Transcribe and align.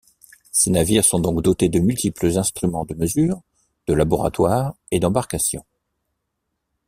Ces 0.51 0.71
navires 0.71 1.05
sont 1.05 1.19
donc 1.19 1.43
dotés 1.43 1.69
de 1.69 1.77
multiples 1.79 2.35
instruments 2.35 2.85
de 2.85 2.95
mesure, 2.95 3.39
de 3.85 3.93
laboratoires, 3.93 4.73
et 4.89 4.99
d'embarcations. 4.99 5.63